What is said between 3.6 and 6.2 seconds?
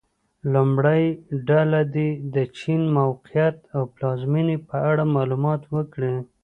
او پلازمېنې په اړه معلومات ورکړي.